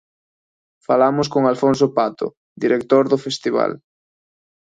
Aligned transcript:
Falamos 0.87 1.27
con 1.33 1.43
Alfonso 1.45 1.85
Pato, 1.97 2.27
director 2.63 3.03
do 3.11 3.17
festival. 3.25 3.71